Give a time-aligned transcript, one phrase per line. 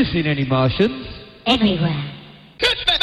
[0.00, 1.06] Have you seen any Martians?
[1.44, 2.10] Everywhere.
[2.58, 2.99] Goodman!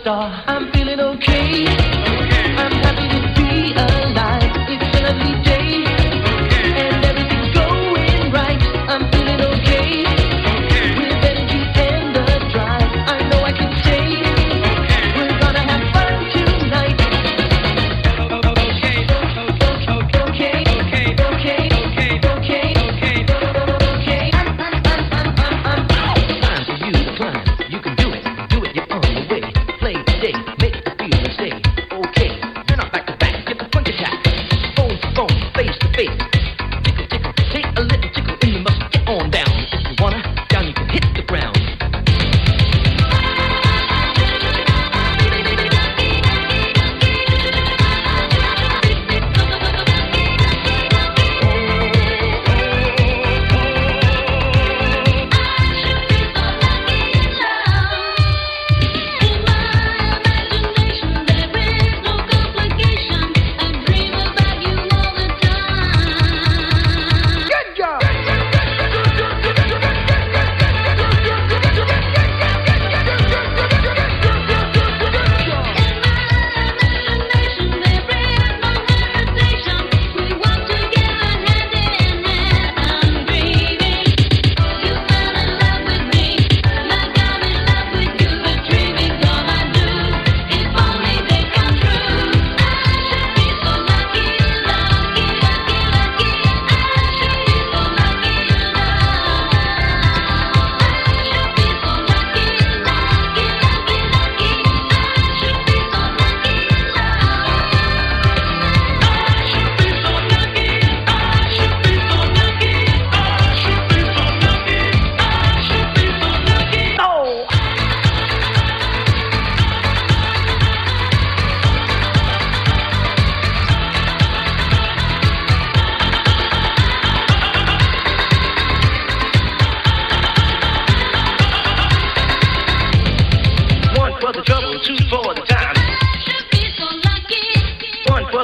[0.00, 0.59] star.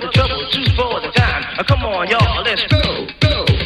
[0.01, 1.65] for the trouble, two for the time.
[1.65, 3.66] Come on, y'all, let's go, go.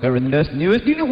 [0.00, 1.06] Current newest, newest, you know,